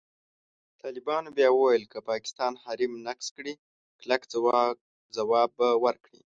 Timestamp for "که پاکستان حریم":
1.91-2.93